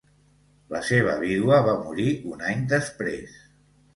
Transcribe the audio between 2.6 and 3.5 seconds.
després.